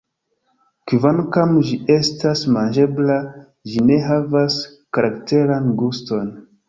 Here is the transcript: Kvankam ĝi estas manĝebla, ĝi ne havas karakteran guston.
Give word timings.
Kvankam 0.91 1.51
ĝi 1.67 1.75
estas 1.95 2.41
manĝebla, 2.55 3.19
ĝi 3.73 3.85
ne 3.91 3.99
havas 4.09 4.57
karakteran 4.99 5.69
guston. 5.83 6.35